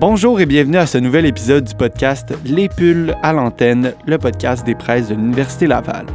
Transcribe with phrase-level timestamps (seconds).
[0.00, 4.64] Bonjour et bienvenue à ce nouvel épisode du podcast Les Pulls à l'antenne, le podcast
[4.64, 6.06] des presses de l'Université Laval.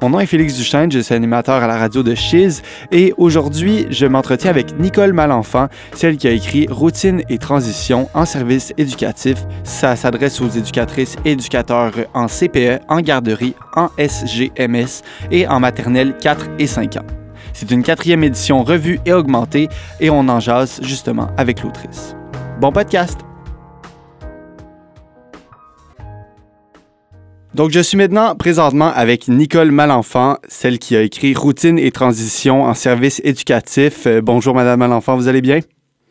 [0.00, 2.62] Mon nom est Félix Duchesne, je suis animateur à la radio de Chiz
[2.92, 8.24] et aujourd'hui, je m'entretiens avec Nicole Malenfant, celle qui a écrit Routine et transition en
[8.24, 9.38] service éducatif.
[9.64, 16.14] Ça s'adresse aux éducatrices et éducateurs en CPE, en garderie, en SGMS et en maternelle
[16.22, 17.06] 4 et 5 ans.
[17.52, 22.14] C'est une quatrième édition revue et augmentée et on en jase justement avec l'autrice.
[22.60, 23.20] Bon podcast!
[27.54, 32.64] Donc, je suis maintenant présentement avec Nicole Malenfant, celle qui a écrit Routine et transition
[32.64, 34.08] en service éducatif.
[34.08, 35.60] Euh, bonjour, Madame Malenfant, vous allez bien?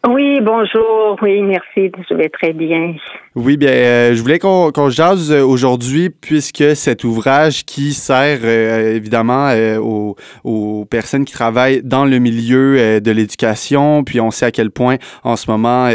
[0.07, 1.17] Oui, bonjour.
[1.21, 1.91] Oui, merci.
[2.09, 2.95] Je vais très bien.
[3.35, 8.95] Oui, bien, euh, je voulais qu'on jase euh, aujourd'hui, puisque cet ouvrage qui sert euh,
[8.95, 14.51] évidemment aux, aux, personnes qui travaillent dans le milieu de l'éducation, puis on sait à
[14.51, 15.87] quel point en ce moment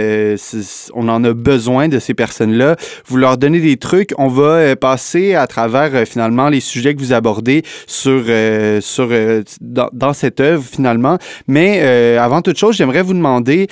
[0.95, 2.77] on en a besoin de ces personnes-là.
[3.07, 4.13] Vous leur donnez des trucs.
[4.19, 8.23] On va passer à travers finalement les sujets que vous abordez sur,
[8.81, 9.09] sur
[9.61, 11.19] dans, dans, cette œuvre finalement.
[11.49, 11.81] Mais
[12.17, 13.67] avant toute chose, j'aimerais vous demander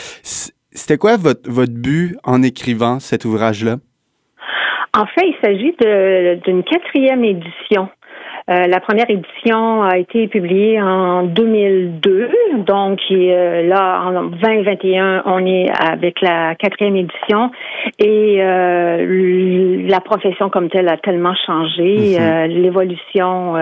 [0.80, 3.76] c'était quoi votre, votre but en écrivant cet ouvrage-là?
[4.96, 5.74] En fait, il s'agit
[6.44, 7.88] d'une quatrième édition.
[8.50, 12.30] Euh, la première édition a été publiée en 2002,
[12.66, 17.52] donc euh, là en 2021, on est avec la quatrième édition
[18.00, 22.46] et euh, la profession comme telle a tellement changé, mhm.
[22.60, 23.54] l'évolution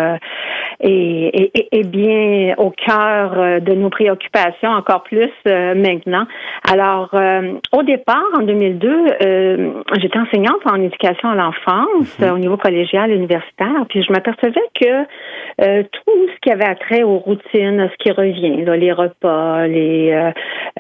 [0.81, 6.27] est, est, bien au cœur de nos préoccupations, encore plus maintenant.
[6.71, 7.11] Alors,
[7.73, 9.06] au départ, en 2002,
[10.01, 12.33] j'étais enseignante en éducation à l'enfance mhm.
[12.33, 15.06] au niveau collégial et universitaire, puis je m'apercevais que
[15.61, 20.12] euh, tout ce qui avait attrait aux routines, à ce qui revient, les repas, les
[20.12, 20.31] euh,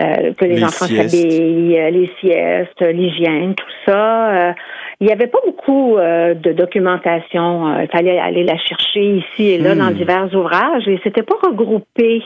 [0.02, 4.54] euh, que les, enfants s'habillent, les siestes, l'hygiène, tout ça,
[5.00, 7.80] il n'y avait pas beaucoup de documentation.
[7.80, 9.94] Il fallait aller la chercher ici et là dans hmm.
[9.94, 12.22] divers ouvrages et c'était pas regroupé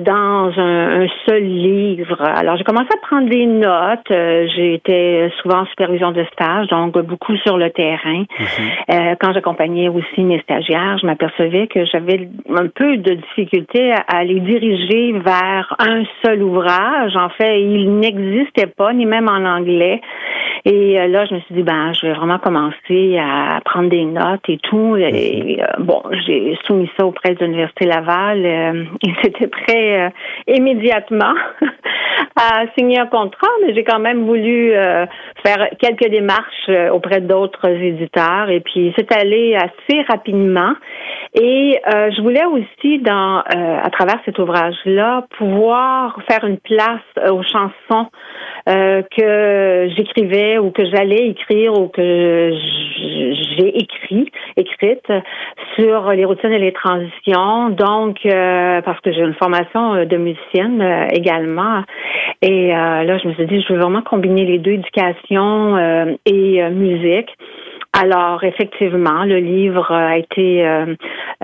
[0.00, 2.20] dans un, seul livre.
[2.20, 4.50] Alors j'ai commencé à prendre des notes.
[4.56, 8.24] J'étais souvent en supervision de stage, donc beaucoup sur le terrain.
[8.38, 9.16] Mhm.
[9.20, 14.40] quand j'accompagnais aussi mes stagiaires je m'apercevais que j'avais un peu de difficulté à, les
[14.40, 17.16] diriger vers un seul ouvrage.
[17.16, 20.00] En fait, il n'existait pas, ni même en anglais.
[20.66, 24.04] Et euh, là, je me suis dit, ben, je vais vraiment commencer à prendre des
[24.04, 24.96] notes et tout.
[24.96, 28.46] Et euh, bon, j'ai soumis ça auprès de l'Université Laval.
[28.46, 30.12] Euh, ils étaient prêts
[30.46, 31.34] immédiatement
[32.36, 34.72] à signer un contrat, mais j'ai quand même voulu
[35.44, 38.50] faire quelques démarches auprès d'autres éditeurs.
[38.50, 40.74] Et puis, c'est allé assez rapidement.
[41.34, 47.00] Et euh, je voulais aussi, dans, euh, à travers cet ouvrage-là, pouvoir faire une place
[47.18, 48.08] euh, aux chansons
[48.66, 52.50] que j'écrivais ou que j'allais écrire ou que
[53.58, 55.12] j'ai écrit, écrites
[55.76, 57.68] sur les routines et les transitions.
[57.68, 61.82] Donc, parce que j'ai une formation de musicienne également.
[62.42, 65.76] Et là, je me suis dit, je veux vraiment combiner les deux, éducation
[66.26, 67.30] et musique.
[67.96, 70.96] Alors, effectivement, le livre a été euh,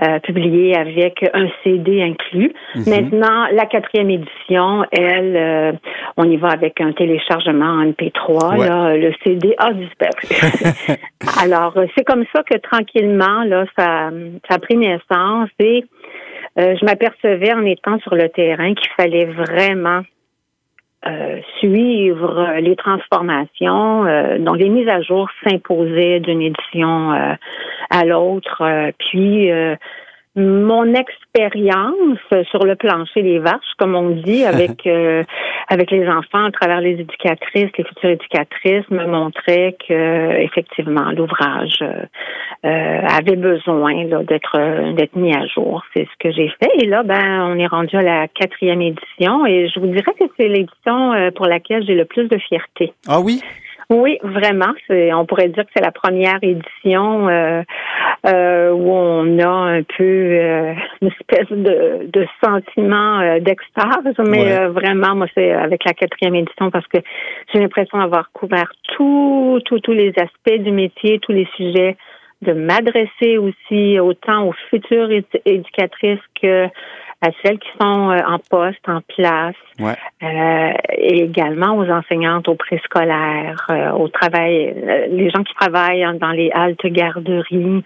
[0.03, 2.51] euh, publié avec un CD inclus.
[2.75, 2.83] Mhm.
[2.87, 5.71] Maintenant, la quatrième édition, elle, euh,
[6.17, 8.67] on y va avec un téléchargement en MP3.
[8.67, 10.99] Là, le CD a disparu.
[11.41, 14.09] Alors, c'est comme ça que tranquillement, là, ça,
[14.49, 15.85] ça a pris naissance et
[16.57, 20.01] je m'apercevais en étant sur le terrain qu'il fallait vraiment
[21.07, 27.33] euh, suivre les transformations, euh, donc les mises à jour s'imposaient d'une édition euh,
[27.89, 28.61] à l'autre.
[28.99, 29.49] puis
[30.35, 32.19] mon expérience
[32.49, 35.23] sur le plancher des vaches, comme on dit, avec euh,
[35.67, 41.83] avec les enfants, à travers les éducatrices, les futures éducatrices, me montrait que effectivement l'ouvrage
[42.65, 45.83] euh, euh, avait besoin d'être d'être mis à jour.
[45.93, 46.71] C'est ce que j'ai fait.
[46.81, 50.25] Et là, ben, on est rendu à la quatrième édition, et je vous dirais que
[50.37, 52.93] c'est l'édition pour laquelle j'ai le plus de fierté.
[53.07, 53.41] Ah oui?
[53.89, 54.71] Oui, vraiment.
[54.89, 57.61] On pourrait dire que c'est la première édition euh,
[58.25, 65.15] euh, où on a un peu euh, une espèce de, de sentiment d'extase, mais vraiment,
[65.15, 66.99] moi, c'est avec la quatrième édition parce que
[67.53, 71.97] j'ai l'impression d'avoir couvert tout, tous les aspects du métier, tous les sujets,
[72.41, 75.09] de m'adresser aussi autant aux futures
[75.45, 76.69] éducatrices que
[77.23, 82.55] à celles qui sont euh, en poste, en place, euh, et également aux enseignantes au
[82.55, 84.73] préscolaire, euh, au travail,
[85.09, 87.83] les gens qui travaillent dans les haltes garderies,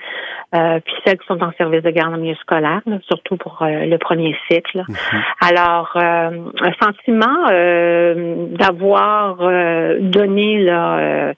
[0.54, 4.38] puis celles qui sont en service de garde en milieu scolaire, surtout pour le premier
[4.50, 4.84] cycle.
[4.88, 5.22] Mhm.
[5.42, 7.50] Alors, un sentiment
[8.58, 9.36] d'avoir
[10.00, 11.34] donné là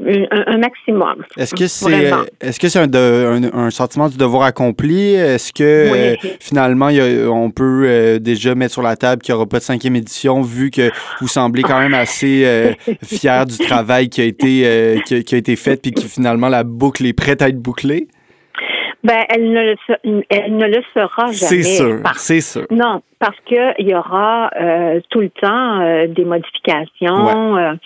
[0.00, 1.24] un, maximum.
[1.36, 2.10] Est-ce que c'est
[2.40, 5.14] est-ce que c'est un, un, sentiment du devoir accompli?
[5.14, 9.46] Est-ce que euh, finalement on peut euh, déjà mettre sur la table qu'il n'y aura
[9.46, 10.90] pas de cinquième édition vu que
[11.20, 12.72] vous semblez quand même assez euh,
[13.02, 17.04] fier du travail qui a été qui, a été fait puis que finalement la boucle
[17.04, 18.08] est prête à être bouclée?
[19.04, 19.76] Ben, elle ne le,
[20.28, 21.32] elle ne le sera jamais.
[21.32, 22.66] C'est sûr, c'est sûr.
[22.70, 24.50] Non, parce qu'il y aura
[25.10, 27.76] tout le temps des modifications.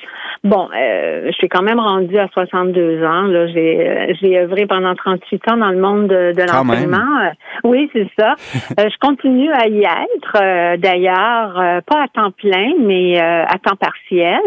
[0.44, 3.23] Bon, euh, je suis quand même rendue à 62 ans.
[3.23, 7.20] Là, j'ai euh, j'ai œuvré pendant 38 ans dans le monde de, de l'enseignement.
[7.23, 7.31] Euh,
[7.62, 8.35] oui, c'est ça.
[8.76, 10.76] je continue à y être.
[10.79, 14.41] D'ailleurs, pas à temps plein, mais à temps partiel.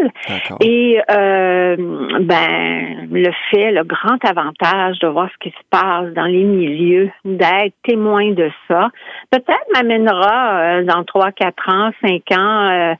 [0.60, 6.44] Et ben, le fait, le grand avantage de voir ce qui se passe dans les
[6.56, 8.88] milieux, d'être témoin de ça,
[9.30, 12.96] peut-être m'amènera dans 3, 4 ans, 5 ans,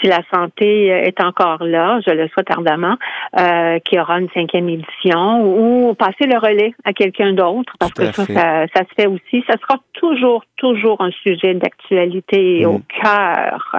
[0.00, 2.00] si la santé est encore là.
[2.06, 2.96] Je le soit ardemment,
[3.38, 8.12] euh, qui aura une cinquième édition, ou passer le relais à quelqu'un d'autre, parce que
[8.12, 9.44] ça, ça, se fait aussi.
[9.48, 12.82] Ça sera toujours, toujours un sujet d'actualité au mm.
[13.02, 13.78] cœur euh,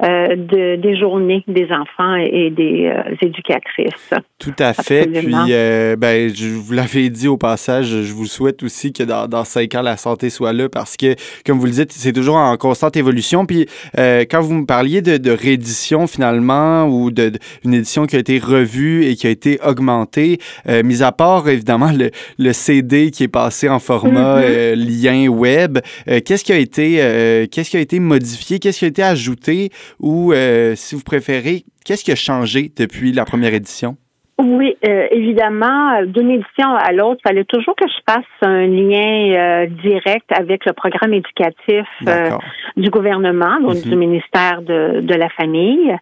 [0.00, 4.14] de, des journées des enfants et des euh, éducatrices.
[4.38, 5.06] Tout à fait.
[5.06, 9.26] Puis, euh, ben, je vous l'avais dit au passage, je vous souhaite aussi que dans,
[9.26, 11.14] dans cinq ans, la santé soit là parce que,
[11.44, 13.46] comme vous le dites, c'est toujours en constante évolution.
[13.46, 13.66] Puis,
[13.96, 17.30] quand vous me parliez de, de réédition finalement ou d'une
[17.64, 20.38] de, édition qui a été revue et qui a été augmentée,
[20.84, 24.74] mis à part évidemment le, le, CD qui est passé en format mm-hmm.
[24.74, 29.02] lien web, qu'est-ce qui a été, qu'est-ce qui a été modifié, qu'est-ce qui a été
[29.02, 29.70] ajouté
[30.00, 33.96] ou, euh, si vous préférez, qu'est-ce qui a changé depuis la première édition?
[34.40, 39.34] Oui, euh, évidemment, d'une édition à l'autre, il fallait toujours que je fasse un lien
[39.34, 42.30] euh, direct avec le programme éducatif euh,
[42.76, 43.98] du gouvernement, donc du mhm.
[43.98, 45.92] ministère de, de la Famille.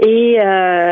[0.00, 0.36] Et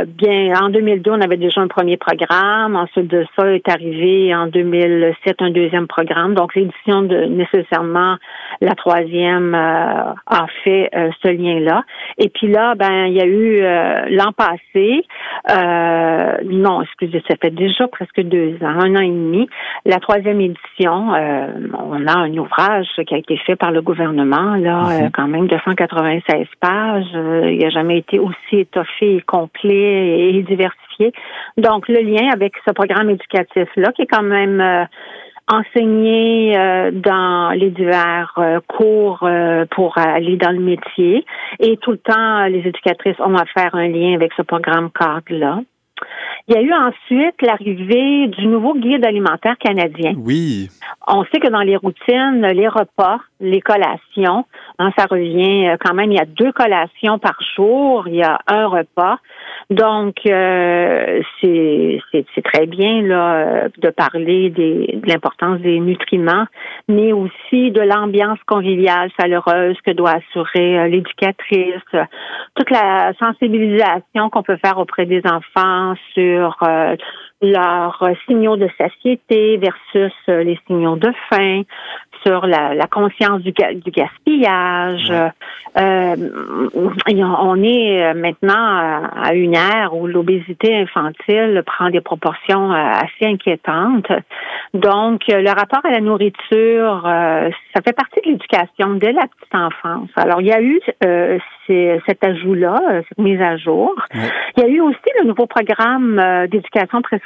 [0.07, 2.75] bien, en 2002, on avait déjà un premier programme.
[2.75, 6.35] Ensuite de ça est arrivé en 2007 un deuxième programme.
[6.35, 8.17] Donc l'édition de nécessairement
[8.61, 10.91] la troisième a fait
[11.23, 11.85] ce lien-là.
[12.19, 13.61] Et puis là, ben, il y a eu
[14.17, 15.05] l'an passé,
[16.45, 19.49] non excusez, ça fait déjà presque deux ans, un an et demi.
[19.85, 24.57] La troisième édition, euh, on a un ouvrage qui a été fait par le gouvernement,
[24.57, 25.05] là, mhm.
[25.05, 27.05] euh, quand même 296 pages.
[27.15, 31.13] Euh, il n'a jamais été aussi étoffé et complet et diversifié.
[31.57, 34.87] Donc, le lien avec ce programme éducatif-là, qui est quand même
[35.49, 36.57] enseigné
[36.93, 38.35] dans les divers
[38.67, 39.29] cours
[39.71, 41.25] pour aller dans le métier.
[41.61, 45.61] Et tout le temps, les éducatrices ont à faire un lien avec ce programme cadre-là.
[46.49, 50.13] Il y a eu ensuite l'arrivée du nouveau guide alimentaire canadien.
[50.17, 50.69] Oui.
[51.09, 54.45] On sait que dans les routines, les repas, les collations,
[54.79, 58.23] hein, ça revient euh, quand même, il y a deux collations par jour, il y
[58.23, 59.19] a un repas.
[59.71, 66.47] Donc, euh, c'est très bien là euh, de parler des, de l'importance des nutriments,
[66.89, 71.83] mais aussi de l'ambiance conviviale, chaleureuse que doit assurer l'éducatrice,
[72.55, 76.57] toute la sensibilisation qu'on peut faire auprès des enfants sur
[77.43, 81.63] leurs signaux de satiété versus les signaux de faim,
[82.25, 85.13] sur la, conscience du, du gaspillage.
[85.79, 86.17] Euh,
[86.75, 88.55] on est maintenant
[89.15, 94.11] à une ère où l'obésité infantile prend des proportions euh, assez inquiétantes.
[94.73, 99.55] Donc, le rapport à la nourriture, euh, ça fait partie de l'éducation dès la petite
[99.55, 100.09] enfance.
[100.17, 100.81] Alors, il y a eu
[102.07, 103.95] cet ajout-là, cette mise à jour.
[104.57, 107.26] Il y a eu aussi le nouveau programme d'éducation préscolaire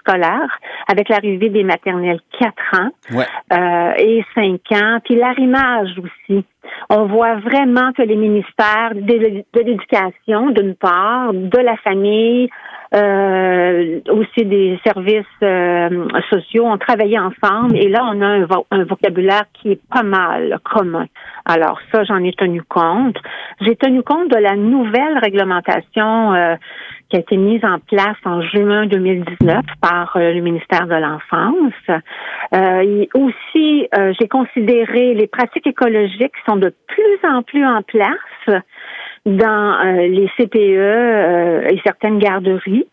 [0.88, 6.44] avec l'arrivée des maternelles 4 ans et 5 ans puis l'arrimage aussi.
[6.88, 12.48] On voit vraiment que les ministères de, l'éducation, d'une part, de la famille,
[12.92, 18.26] euh, aussi des services euh, sociaux ont travaillé ensemble et là on a
[18.72, 21.06] un, vocabulaire qui est pas mal commun.
[21.44, 23.16] Alors ça j'en ai tenu compte.
[23.60, 26.56] J'ai tenu compte de la nouvelle réglementation euh,
[27.10, 32.02] qui a été mise en place en juin 2019 par euh, le ministère de l'Enfance.
[32.54, 37.82] Euh, aussi, euh, j'ai considéré les pratiques écologiques qui sont de plus en plus en
[37.82, 38.62] place
[39.26, 42.86] dans les CPE et certaines garderies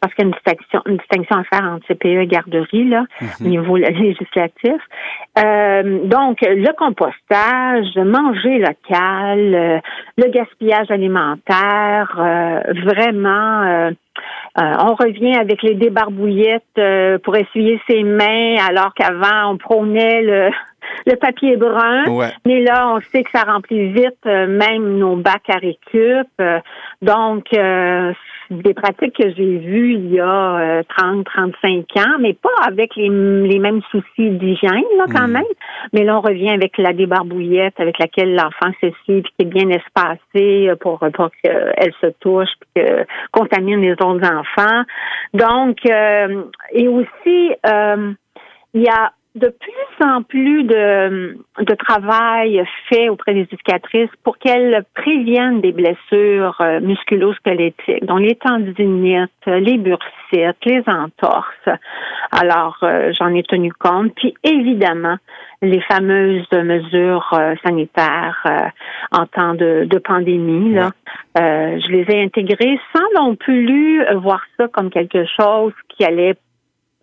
[0.00, 3.04] parce qu'il y a une distinction, une distinction à faire entre CPE et garderie, là,
[3.22, 3.50] au mhm.
[3.50, 4.80] niveau législatif.
[5.38, 9.78] Euh, donc, le compostage, manger local, euh,
[10.18, 12.12] le gaspillage alimentaire,
[12.84, 13.90] vraiment
[14.56, 20.50] on revient avec les débarbouillettes pour essuyer ses mains, alors qu'avant on prônait le,
[21.06, 22.04] le papier brun.
[22.46, 26.28] Mais là, on sait que ça remplit vite, euh, même nos bacs à récup.
[26.40, 26.60] Euh,
[27.02, 28.12] donc, euh,
[28.50, 33.08] des pratiques que j'ai vues il y a 30, 35 ans, mais pas avec les,
[33.08, 35.32] mêmes soucis d'hygiène, là, quand hmm.
[35.32, 35.44] même.
[35.92, 39.70] Mais là, on revient avec la débarbouillette avec laquelle l'enfant s'essuie, puis qui est bien
[39.70, 44.82] espacée pour, pour qu'elle se touche, puis que contamine les autres enfants.
[45.32, 47.50] Donc, et aussi,
[48.74, 54.38] il y a de plus en plus de, de travail fait auprès des éducatrices pour
[54.38, 61.68] qu'elles préviennent des blessures euh, musculo-squelettiques, dont les tendinites, les bursites, les entorses.
[62.30, 64.14] Alors, euh, j'en ai tenu compte.
[64.14, 65.16] Puis, évidemment,
[65.62, 68.70] les fameuses mesures euh, sanitaires
[69.10, 70.74] en temps de, de pandémie.
[70.74, 70.90] Là.
[71.36, 76.34] je les ai intégrées sans non plus voir ça comme quelque chose qui allait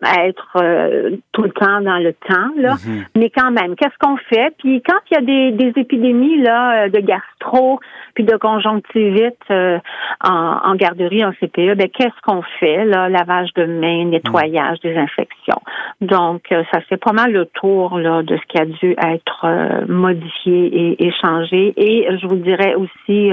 [0.04, 2.74] être euh, tout le temps dans le temps, là.
[2.84, 3.04] Mhm.
[3.16, 4.54] Mais quand même, qu'est-ce qu'on fait?
[4.58, 7.80] Puis quand il y a des, des épidémies là, euh, de gastro,
[8.14, 9.78] puis de conjonctivite euh,
[10.22, 12.84] en, en, garderie, en CPE, ben qu'est-ce qu'on fait?
[12.84, 13.08] Là?
[13.08, 15.56] Lavage de mains, nettoyage, désinfection.
[16.00, 16.42] Donc,
[16.72, 21.12] ça fait pas mal le tour là, de ce qui a dû être modifié et,
[21.20, 21.72] changé.
[21.76, 23.30] Et je vous dirais aussi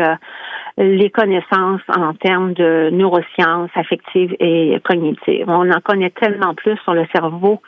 [0.78, 5.46] les connaissances en termes de neurosciences affectives et cognitives.
[5.48, 7.62] On en connaît tellement plus sur le cerveau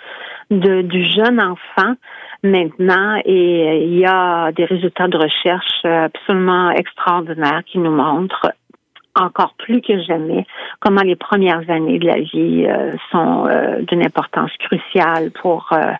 [0.49, 1.93] de, du jeune enfant
[2.43, 3.19] maintenant.
[3.25, 8.51] Et il y a des résultats de recherche absolument extraordinaires qui nous montrent
[9.15, 10.45] encore plus que jamais
[10.79, 15.91] comment les premières années de la vie euh, sont euh, d'une importance cruciale pour euh,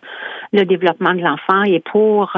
[0.52, 2.32] le développement de l'enfant et pour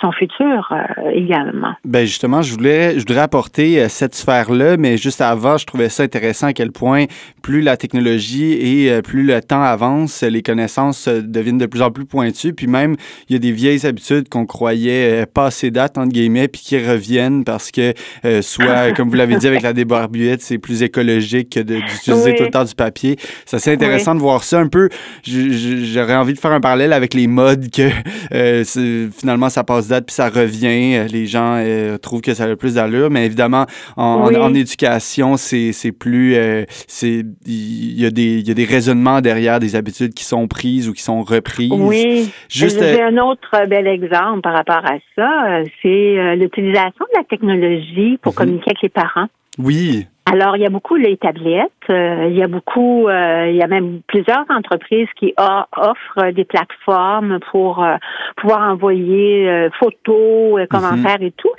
[0.00, 0.72] son futur
[1.12, 1.74] également.
[1.84, 6.02] Ben justement, je voulais je voudrais apporter cette sphère-là, mais juste avant, je trouvais ça
[6.02, 7.06] intéressant à quel point
[7.42, 12.04] plus la technologie et plus le temps avance, les connaissances deviennent de plus en plus
[12.04, 12.96] pointues, puis même
[13.28, 17.44] il y a des vieilles habitudes qu'on croyait passer date entre guillemets, puis qui reviennent
[17.44, 17.92] parce que
[18.40, 22.50] soit comme vous l'avez dit avec la débat c'est plus écologique que d'utiliser tout le
[22.50, 23.16] temps du papier.
[23.46, 24.88] C'est assez intéressant de voir ça un peu.
[25.24, 27.90] J'aurais envie de faire un parallèle avec les modes que
[28.32, 28.64] euh,
[29.10, 31.06] finalement ça passe date puis ça revient.
[31.10, 36.34] Les gens euh, trouvent que ça a plus d'allure, mais évidemment en, éducation c'est plus
[36.34, 40.48] euh, c'est il y, a des y a des raisonnements derrière des habitudes qui sont
[40.48, 41.72] prises ou qui sont reprises.
[41.72, 42.30] Oui.
[42.48, 48.18] Juste j'ai un autre bel exemple par rapport à ça, c'est l'utilisation de la technologie
[48.22, 48.36] pour mhm.
[48.36, 49.28] communiquer avec les parents.
[49.58, 50.06] Oui.
[50.30, 51.72] Alors, il y a beaucoup les tablettes.
[51.90, 56.44] Euh, il y a beaucoup, euh, il y a même plusieurs entreprises qui offrent des
[56.44, 57.96] plateformes pour euh,
[58.36, 61.50] pouvoir envoyer photos, commentaires et tout.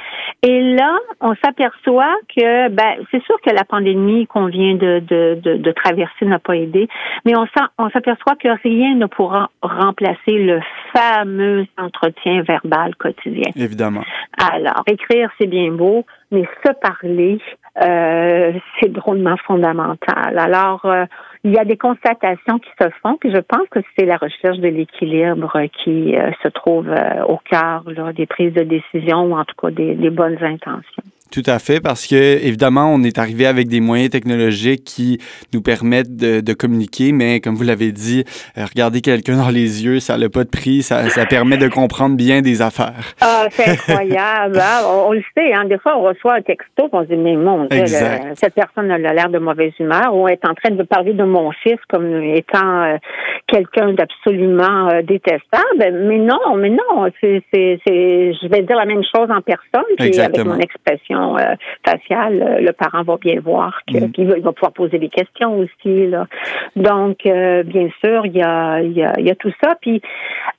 [0.44, 5.40] Et là, on s'aperçoit que, ben, c'est sûr que la pandémie qu'on vient de, de,
[5.42, 6.88] de, de traverser n'a pas aidé,
[7.26, 7.46] mais on,
[7.78, 10.62] on s'aperçoit que rien ne pourra remplacer le
[10.94, 13.52] fameux entretien verbal quotidien.
[13.56, 14.04] Évidemment.
[14.38, 17.39] Alors, écrire, c'est bien beau, mais se parler,
[17.81, 20.38] euh, c'est drôlement fondamental.
[20.38, 21.05] Alors, euh,
[21.43, 24.57] il y a des constatations qui se font, puis je pense que c'est la recherche
[24.59, 26.88] de l'équilibre qui euh, se trouve
[27.27, 27.83] au cœur
[28.13, 31.03] des prises de décision ou en tout cas des bonnes intentions.
[31.31, 35.19] Tout à fait, parce que évidemment, on est arrivé avec des moyens technologiques qui
[35.53, 38.24] nous permettent de, de communiquer, mais comme vous l'avez dit,
[38.57, 41.67] euh, regarder quelqu'un dans les yeux, ça n'a pas de prix, ça, ça, permet de
[41.67, 43.13] comprendre bien des affaires.
[43.21, 44.57] Ah, c'est incroyable.
[44.59, 44.81] Hein?
[44.88, 47.65] on, le sait, hein, des fois, on reçoit un texto, on se dit, mais mon
[47.65, 47.86] Dieu,
[48.33, 51.51] cette personne a l'air de mauvaise humeur, ou est en train de parler de mon
[51.51, 52.98] fils comme étant euh,
[53.45, 56.05] quelqu'un d'absolument euh, détestable.
[56.07, 60.43] Mais non, mais non, c'est, je vais dire la même chose en personne, puis avec
[60.43, 64.42] mon expression euh, faciale, euh, le parent va bien voir qu'il mm.
[64.42, 66.08] va, pouvoir poser des questions aussi.
[66.08, 66.28] Là.
[66.76, 69.76] Donc, euh, bien sûr, il y a, y, a, y a tout ça.
[69.82, 70.02] Puis,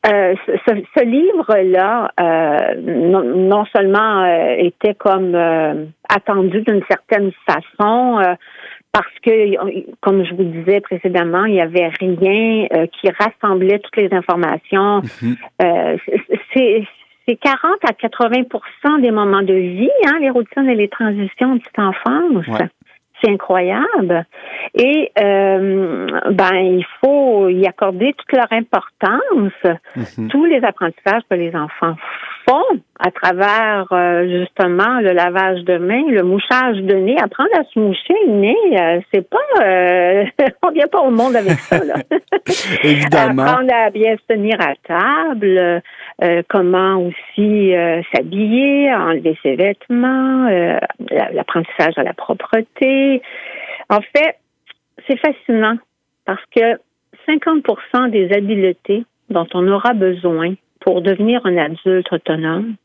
[0.05, 2.11] ce, livre-là,
[2.79, 4.25] non, seulement
[4.57, 5.35] était comme
[6.09, 8.21] attendu d'une certaine façon,
[8.93, 14.13] parce que, comme je vous disais précédemment, il n'y avait rien qui rassemblait toutes les
[14.13, 15.03] informations.
[16.55, 16.85] C'est
[17.27, 21.61] c'est 40 à 80% des moments de vie, hein, les routines et les transitions de
[21.61, 22.71] petite enfance.
[23.23, 24.27] C'est incroyable.
[24.75, 29.53] Et euh, ben, il faut y accorder toute leur importance.
[29.97, 30.29] Mhm.
[30.29, 31.97] Tous les apprentissages que les enfants
[32.49, 37.65] font à travers euh, justement le lavage de mains, le mouchage de nez, apprendre à
[37.65, 39.39] se moucher le nez, euh, c'est pas
[40.63, 41.95] on vient pas au monde avec ça là.
[42.85, 43.43] Évidemment.
[43.43, 45.83] apprendre à bien se tenir à table,
[46.49, 47.73] comment aussi
[48.13, 50.49] s'habiller, enlever ses vêtements,
[51.33, 53.10] l'apprentissage de la propreté.
[53.89, 54.39] En fait,
[55.07, 55.77] c'est fascinant
[56.25, 56.79] parce que
[57.29, 62.77] 50% des habiletés dont on aura besoin pour devenir un adulte autonome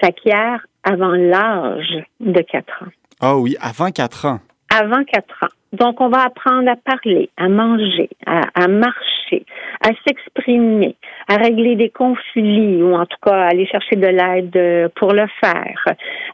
[0.00, 2.92] s'acquiert avant l'âge de 4 ans.
[3.20, 4.40] Ah oui, avant 4 ans.
[4.74, 5.48] Avant 4 ans.
[5.74, 9.44] Donc, on va apprendre à parler, à manger, à, marcher,
[9.80, 10.96] à s'exprimer,
[11.28, 15.26] à régler des conflits ou en tout cas à aller chercher de l'aide pour le
[15.40, 15.84] faire,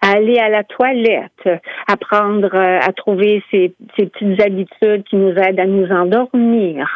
[0.03, 1.49] à aller à la toilette,
[1.89, 6.87] apprendre à trouver ces, ces petites habitudes qui nous aident à nous endormir,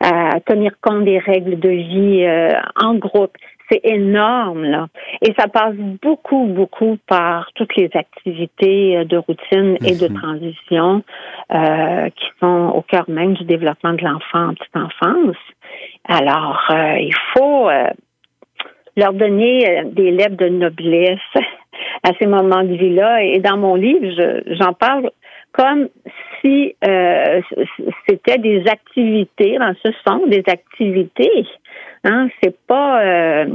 [0.00, 3.36] à tenir compte des règles de vie euh, en groupe
[3.72, 4.88] c'est énorme, là.
[5.22, 11.02] Et ça passe beaucoup, beaucoup par toutes les activités euh, de routine et de transition
[11.52, 15.36] euh, qui sont au cœur même du développement de l'enfant en petite enfance.
[16.08, 17.68] Alors, euh, il faut
[18.96, 21.18] leur donner des lettres de noblesse
[22.02, 23.22] à ces moments de vie-là.
[23.22, 25.10] Et dans mon livre, j'en parle
[25.52, 25.88] comme
[26.40, 26.74] si
[28.06, 31.46] c'était des activités, dans ce sont des activités
[32.04, 33.46] Hein, c'est pas euh,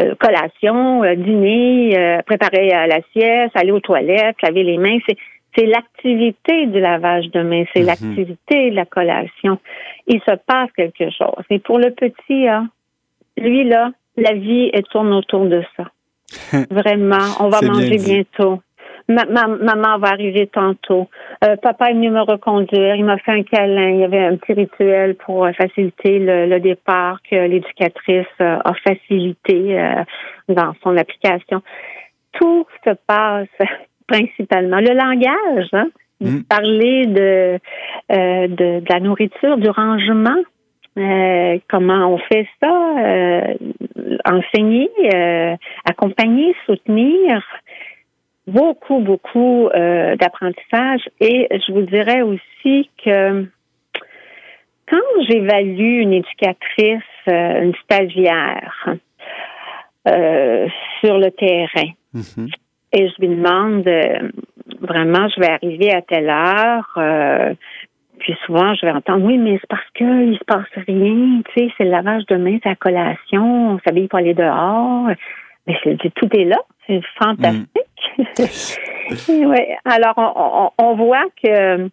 [0.00, 4.98] euh, collation, euh, dîner, préparer la sieste, aller aux toilettes, laver les mains.
[5.08, 5.16] C'est
[5.54, 7.86] c'est l'activité du lavage de mains, c'est mhm.
[7.86, 9.58] l'activité de la collation.
[10.06, 11.44] Il se passe quelque chose.
[11.50, 12.70] Et pour le petit, hein,
[13.36, 15.90] lui là, la vie elle tourne autour de ça.
[16.70, 18.62] Vraiment, on va manger bientôt
[19.08, 21.08] maman va arriver tantôt.
[21.44, 22.94] Euh, papa est venu me reconduire.
[22.94, 23.90] Il m'a fait un câlin.
[23.90, 28.72] Il y avait un petit rituel pour euh, faciliter le, départ que l'éducatrice euh, a
[28.86, 29.78] facilité
[30.48, 31.62] dans son application.
[32.32, 33.48] Tout se passe
[34.06, 34.78] principalement.
[34.78, 35.88] Le langage, hein?
[36.20, 36.42] Mm.
[36.42, 37.58] parler de,
[38.08, 40.40] de, la nourriture, du rangement.
[41.68, 42.92] comment on fait ça,
[44.24, 44.88] enseigner,
[45.84, 47.42] accompagner, soutenir,
[48.46, 51.08] beaucoup, beaucoup euh, d'apprentissage.
[51.20, 53.46] Et je vous dirais aussi que
[54.88, 58.88] quand j'évalue une éducatrice, euh, une stagiaire
[60.08, 60.68] euh,
[61.00, 62.52] sur le terrain, mm-hmm.
[62.92, 63.88] et je lui demande
[64.80, 67.56] vraiment, je vais arriver à telle heure.
[68.18, 71.72] puis souvent, je vais entendre, oui, mais c'est parce qu'il se passe rien, tu sais,
[71.78, 75.08] c'est le lavage de mains, c'est la collation, on s'habille pour aller dehors.
[75.66, 77.68] Mais je dis, tout est là, c'est fantastique.
[79.28, 79.76] ouais.
[79.84, 81.88] Alors, on, voit que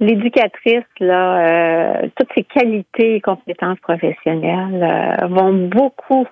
[0.00, 6.26] l'éducatrice, là, euh, toutes ses qualités et compétences professionnelles euh, vont beaucoup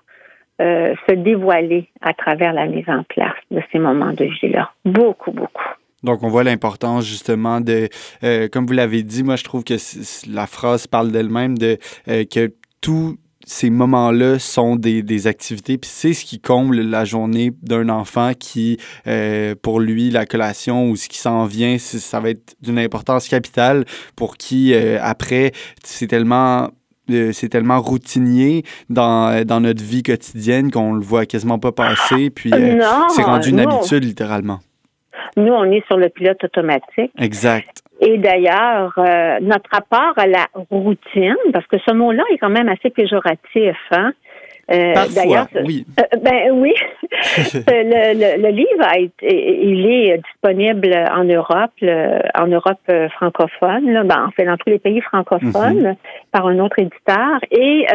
[0.60, 4.70] euh, se dévoiler à travers la mise en place de ces moments de vie-là.
[4.84, 5.62] Beaucoup, beaucoup.
[6.02, 7.88] Donc, on voit l'importance justement de,
[8.48, 9.74] comme vous l'avez dit, moi je trouve que
[10.30, 16.14] la phrase parle d'elle-même de que tout ces moments-là sont des, des activités, puis c'est
[16.14, 21.08] ce qui comble la journée d'un enfant qui, euh, pour lui, la collation ou ce
[21.08, 23.84] qui s'en vient, ça va être d'une importance capitale
[24.16, 25.52] pour qui, euh, après,
[25.82, 26.70] c'est tellement
[27.10, 32.30] euh, c'est tellement routinier dans, dans notre vie quotidienne qu'on le voit quasiment pas passer,
[32.30, 32.50] puis
[33.10, 34.60] c'est rendu une habitude littéralement.
[35.36, 37.12] Nous, on est sur le pilote automatique.
[37.18, 37.83] Exact.
[38.00, 42.68] Et d'ailleurs, euh, notre rapport à la routine, parce que ce mot-là est quand même
[42.68, 44.12] assez péjoratif, hein?
[44.72, 45.86] Euh, d'ailleurs, oui.
[46.00, 46.72] Euh, ben oui.
[47.12, 51.72] le, le, livre a été, il est disponible en Europe,
[52.34, 55.96] en Europe francophone, là, ben, en fait dans tous les pays francophones, mhm.
[56.32, 57.40] par un autre éditeur.
[57.50, 57.86] Et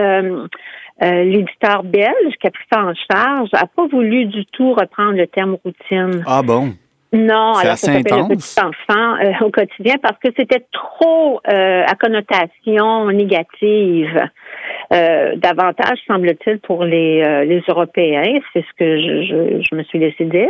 [1.01, 5.25] l'éditeur belge qui a pris ça en charge a pas voulu du tout reprendre le
[5.25, 6.23] terme routine.
[6.27, 6.73] Ah bon?
[7.11, 11.83] Non, alors ça s'appelle le petit enfant euh, au quotidien parce que c'était trop euh,
[11.85, 14.29] à connotation négative.
[14.91, 18.39] Euh, davantage, semble-t-il, pour les, euh, les Européens.
[18.53, 20.49] C'est ce que je, je, je, me suis laissé dire.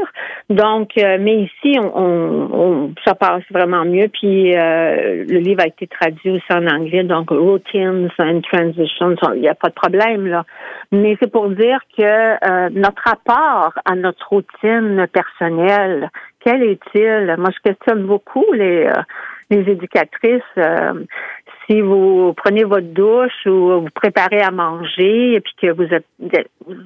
[0.50, 4.08] Donc, euh, mais ici, on, on, ça passe vraiment mieux.
[4.08, 7.04] Puis, le livre a été traduit aussi en anglais.
[7.04, 10.46] Donc, Routines and Transitions, il n'y a pas de problème, là.
[10.92, 16.10] Mais c'est pour dire que notre rapport à notre routine personnelle,
[16.44, 17.36] quel est-il?
[17.38, 18.90] Moi, je questionne beaucoup les,
[19.50, 20.42] les éducatrices
[21.70, 25.86] si vous prenez votre douche ou vous préparez à manger et puis que vous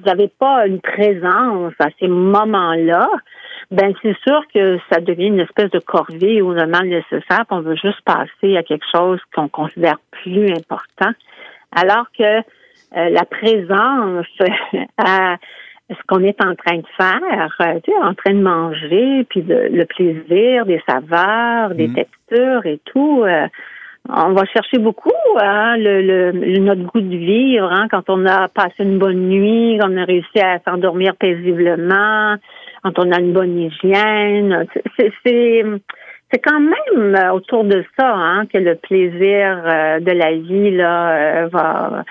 [0.04, 3.08] n'avez pas une présence à ces moments-là,
[3.70, 7.44] ben c'est sûr que ça devient une espèce de corvée ou de mal nécessaire.
[7.50, 11.12] On veut juste passer à quelque chose qu'on considère plus important,
[11.74, 12.42] alors que euh,
[12.92, 14.26] la présence
[14.98, 15.36] à
[15.90, 19.44] ce qu'on est en train de faire, euh, tu sais, en train de manger, puis
[19.46, 21.94] le plaisir des saveurs, des mm.
[21.94, 23.22] textures et tout.
[23.24, 23.46] Euh,
[24.08, 28.80] on va chercher beaucoup hein, le, notre goût de vivre hein, quand on a passé
[28.80, 32.36] une bonne nuit, quand on a réussi à s'endormir paisiblement,
[32.82, 34.66] quand on a une bonne hygiène.
[35.24, 35.64] C'est
[36.32, 41.46] c'est quand même autour de ça hein, que le plaisir euh, de la vie là
[41.46, 42.04] va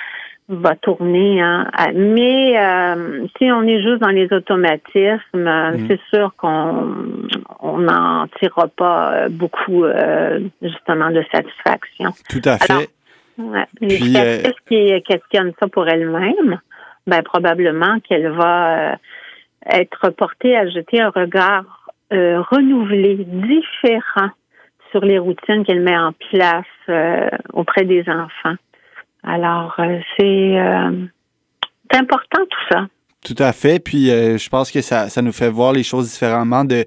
[0.50, 1.42] va tourner.
[1.42, 1.68] Hein.
[1.94, 5.88] Mais euh, si on est juste dans les automatismes, mm.
[5.88, 6.94] c'est sûr qu'on
[7.60, 12.12] on n'en tirera pas euh, beaucoup euh, justement de satisfaction.
[12.30, 12.72] Tout à fait.
[12.72, 12.84] Alors,
[13.38, 14.16] ouais, Puis,
[14.68, 16.60] qui questionne ça pour elle-même,
[17.08, 18.98] ben probablement qu'elle va
[19.66, 21.64] être portée à jeter un regard
[22.12, 24.30] renouvelé, différent
[24.92, 26.66] sur les routines qu'elle met en place
[27.54, 28.56] auprès des enfants.
[29.24, 31.06] Alors, euh, euh,
[31.92, 32.86] c'est important tout ça.
[33.26, 33.80] Tout à fait.
[33.80, 36.66] Puis euh, je pense que ça, ça nous fait voir les choses différemment.
[36.66, 36.84] De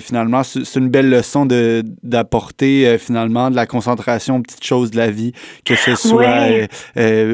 [0.00, 4.96] finalement, c'est une belle leçon de d'apporter finalement de la concentration aux petites choses de
[4.96, 5.32] la vie,
[5.66, 6.48] que ce soit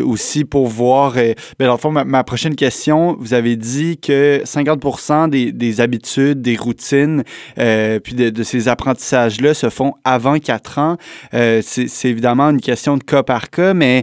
[0.04, 1.12] aussi pour voir.
[1.12, 6.42] ben dans le fond, ma, prochaine question, vous avez dit que 50% des, des habitudes,
[6.42, 7.22] des routines,
[7.54, 10.96] puis de, de ces apprentissages-là se font avant 4 ans.
[11.30, 14.02] c'est évidemment une question de cas par cas, mais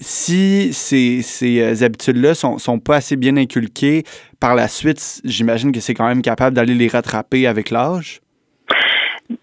[0.00, 4.04] si ces, ces euh, habitudes-là sont, sont pas assez bien inculquées,
[4.40, 8.20] par la suite, j'imagine que c'est quand même capable d'aller les rattraper avec l'âge?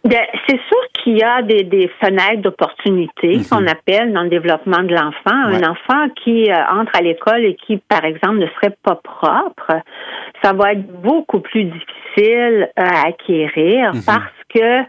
[0.03, 3.45] Ben, c'est sûr qu'il y a des, des fenêtres d'opportunité mhm.
[3.45, 5.31] qu'on appelle dans le développement de l'enfant.
[5.31, 9.81] Un enfant qui euh, entre à l'école et qui, par exemple, ne serait pas propre,
[10.43, 14.01] ça va être beaucoup plus difficile à acquérir mhm.
[14.05, 14.81] parce que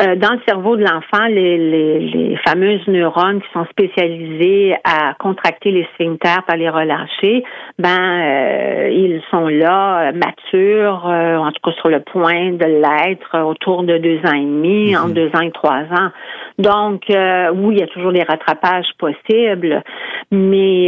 [0.00, 5.14] euh, dans le cerveau de l'enfant, les, les, les, fameuses neurones qui sont spécialisées à
[5.18, 7.42] contracter les sphincters par les relâcher,
[7.80, 13.44] ben euh, ils sont là, euh, matures, en tout cas sur le point de l'être,
[13.44, 15.02] autour de deux ans et demi, mhm.
[15.02, 16.10] entre deux ans et trois ans.
[16.58, 19.82] Donc, oui, il y a toujours des rattrapages possibles,
[20.30, 20.86] mais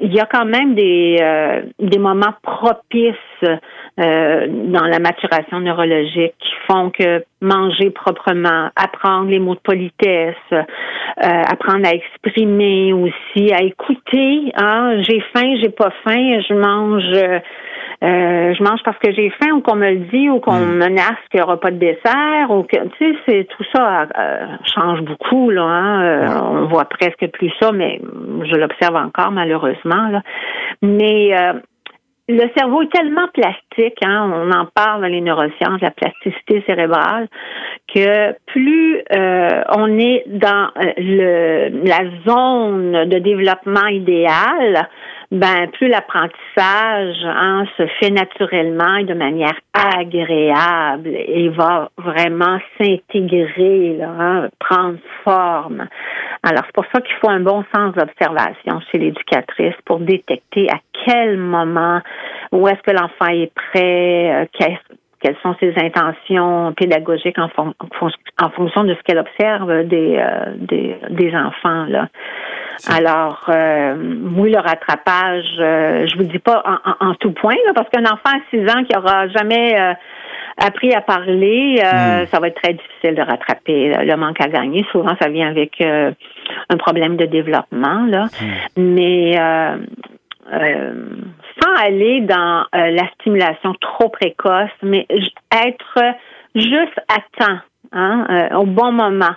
[0.00, 1.16] il y a quand même des,
[1.78, 3.14] des moments propices
[3.98, 10.62] dans la maturation neurologique qui font que manger proprement, apprendre les mots de politesse, euh,
[11.18, 14.52] apprendre à exprimer aussi, à écouter.
[14.56, 17.40] Hein, j'ai faim, j'ai pas faim, je mange.
[18.04, 20.74] Euh, je mange parce que j'ai faim ou qu'on me le dit ou qu'on mm.
[20.74, 24.46] menace qu'il n'y aura pas de dessert ou que tu sais c'est tout ça euh,
[24.74, 28.00] change beaucoup là hein, on voit presque plus ça mais
[28.42, 30.22] je l'observe encore malheureusement là
[30.82, 31.30] mais
[32.28, 37.28] le cerveau est tellement plastique, hein, on en parle dans les neurosciences, la plasticité cérébrale,
[37.92, 44.88] que plus euh, on est dans euh, le, la zone de développement idéal,
[45.32, 53.98] ben plus l'apprentissage hein, se fait naturellement et de manière agréable et va vraiment s'intégrer,
[54.02, 55.88] hein, prendre forme.
[56.42, 60.78] Alors c'est pour ça qu'il faut un bon sens d'observation chez l'éducatrice pour détecter à
[61.04, 62.00] quel moment
[62.50, 64.46] où est-ce que l'enfant est prêt, euh,
[65.22, 70.96] quelles sont ses intentions pédagogiques en, en fonction de ce qu'elle observe des, euh, des,
[71.10, 71.86] des, enfants.
[71.86, 72.08] Là.
[72.88, 73.94] Alors, euh,
[74.36, 76.62] oui, le rattrapage, euh, je vous dis pas
[77.00, 79.92] en, tout point, parce qu'un enfant à 6 ans qui aura jamais euh,
[80.64, 82.26] appris à parler, hmm.
[82.26, 84.84] ça va être très difficile de rattraper le manque à gagner.
[84.92, 88.06] Souvent, ça vient avec un problème de développement.
[88.06, 88.26] Là.
[88.40, 88.82] Hmm.
[88.96, 89.34] Mais
[91.60, 95.06] sans aller dans la stimulation trop précoce, mais
[95.50, 95.98] être
[96.54, 97.58] juste à temps,
[97.92, 99.34] hein, au bon moment.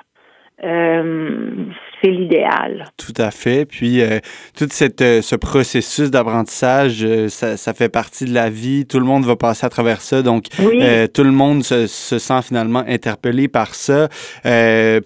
[2.05, 2.85] C'est l'idéal.
[2.97, 3.65] Tout à fait.
[3.65, 4.19] Puis euh,
[4.55, 8.85] tout cette, euh, ce processus d'apprentissage, euh, ça, ça, fait partie de la vie.
[8.85, 10.21] Tout le monde va passer à travers ça.
[10.21, 14.07] Donc, euh, tout le monde se, se, sent finalement interpellé par ça.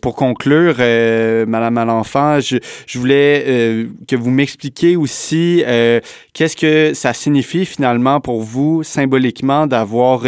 [0.02, 0.76] pour conclure,
[1.48, 5.64] Madame Malenfant, je, je voulais que vous m'expliquiez aussi
[6.34, 10.24] qu'est-ce que ça signifie finalement pour vous, symboliquement, d'avoir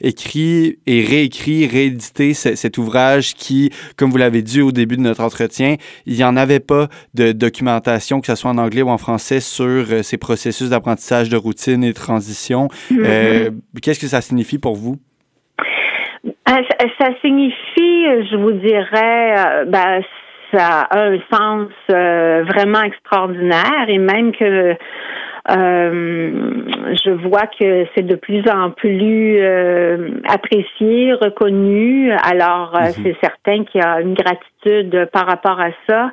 [0.00, 5.22] écrit et réécrit, réédité cet ouvrage qui, comme vous l'avez dit au début de notre
[5.22, 8.98] entretien, il n'y en avait pas de documentation, que ce soit en anglais ou en
[8.98, 12.68] français, sur euh, ces processus d'apprentissage de routine et de transition.
[12.90, 13.04] Mm-hmm.
[13.04, 13.50] Euh,
[13.82, 14.96] qu'est-ce que ça signifie pour vous?
[16.24, 16.62] Euh,
[17.00, 17.54] ça, signifie,
[18.30, 20.00] je vous dirais, ben,
[20.52, 24.74] ça a un sens vraiment extraordinaire et même que
[25.48, 29.40] je vois que c'est de plus en plus
[30.28, 32.12] apprécié, reconnu.
[32.12, 32.92] Alors, mhm.
[33.02, 34.55] c'est certain qu'il y a une gratitude
[35.12, 36.12] par rapport à ça.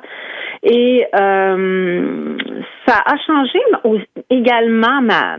[0.64, 2.38] Et euh,
[2.86, 3.58] ça a changé
[4.30, 5.36] également ma,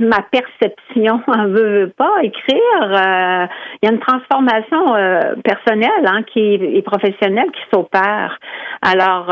[0.00, 2.82] ma perception, on veut, veut pas écrire.
[2.82, 3.46] Euh,
[3.80, 8.40] il y a une transformation euh, personnelle hein, qui et professionnelle qui s'opère.
[8.82, 9.28] Alors,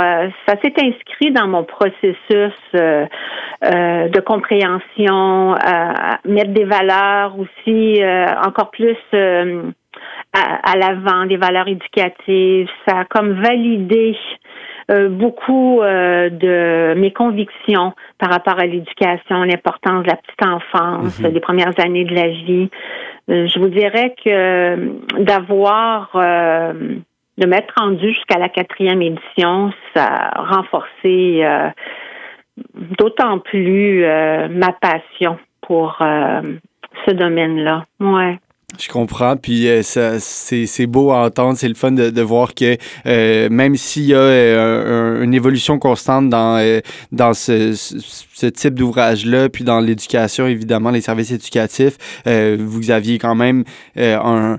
[0.47, 5.57] ça s'est inscrit dans mon processus de compréhension,
[6.25, 8.03] mettre des valeurs aussi
[8.47, 8.97] encore plus
[10.33, 12.69] à, à l'avant, des valeurs éducatives.
[12.87, 14.17] Ça a comme validé
[14.91, 21.21] euh, beaucoup euh, de mes convictions par rapport à l'éducation, l'importance de la petite enfance,
[21.21, 21.31] mhm.
[21.31, 22.69] des premières années de la vie.
[23.31, 26.11] Euh, je vous dirais que d'avoir
[27.39, 31.43] de m'être rendu jusqu'à la quatrième édition, ça a renforcé
[32.99, 34.05] d'autant plus
[34.51, 37.85] ma passion pour ce domaine-là.
[38.01, 38.39] Ouais.
[38.79, 42.77] Je comprends, puis euh, ça, c'est, beau à entendre, c'est le fun de, voir que
[43.07, 46.81] euh, même s'il y a euh, une évolution constante dans,
[47.13, 47.75] dans ce
[48.47, 53.65] type d'ouvrage-là, puis dans l'éducation, évidemment, les services éducatifs, vous aviez quand même
[53.97, 54.59] un,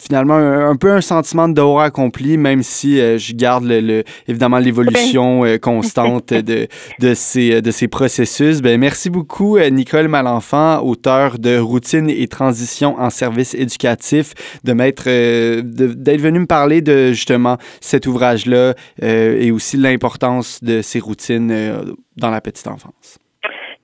[0.00, 5.42] finalement un, peu un sentiment de devoir accompli, même si je garde le, évidemment l'évolution
[5.60, 6.68] constante de,
[7.00, 8.62] de, ces, de ces processus.
[8.62, 14.74] Ben, merci beaucoup, Nicole Malenfant, auteur de Routine et transition en service éducatif, de
[15.06, 21.00] euh, d'être venu me parler de justement cet ouvrage-là euh, et aussi l'importance de ces
[21.00, 21.84] routines euh,
[22.16, 22.83] dans la petite enfance.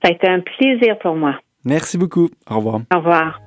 [0.03, 1.35] Ça a été un plaisir pour moi.
[1.63, 2.29] Merci beaucoup.
[2.49, 2.81] Au revoir.
[2.93, 3.39] Au revoir.